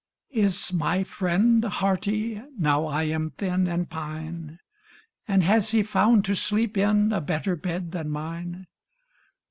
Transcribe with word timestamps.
"Is 0.33 0.73
my 0.73 1.03
friend 1.03 1.63
hearty, 1.63 2.41
Now 2.57 2.87
I 2.87 3.03
am 3.03 3.29
thin 3.37 3.67
and 3.67 3.87
pine, 3.87 4.57
And 5.27 5.43
has 5.43 5.69
he 5.73 5.83
found 5.83 6.25
to 6.25 6.33
sleep 6.35 6.75
in 6.75 7.13
A 7.13 7.21
better 7.21 7.55
bed 7.55 7.91
than 7.91 8.09
mine?" 8.09 8.65